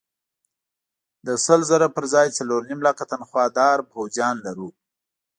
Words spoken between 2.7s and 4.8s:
لکه تنخوادار پوځیان لرو.